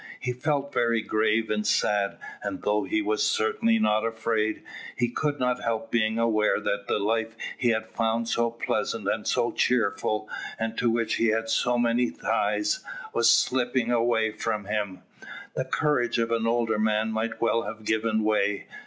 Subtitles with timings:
[0.19, 4.63] He felt very grave and sad, and though he was certainly not afraid,
[4.97, 9.27] he could not help being aware that the life he had found so pleasant and
[9.27, 10.27] so cheerful,
[10.57, 12.83] and to which he had so many ties,
[13.13, 15.03] was slipping away from him.
[15.55, 18.65] The courage of an older man might well have given way.